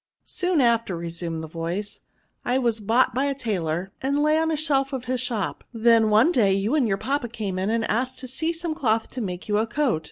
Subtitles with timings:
[0.23, 1.99] "Soon after," resumed the voice,"
[2.43, 6.09] I was bought by a tailor, and lay on the shelf ct his shop, when
[6.09, 9.21] one day you and your papa came in and asked to see some cloth to
[9.21, 9.99] make you a coat.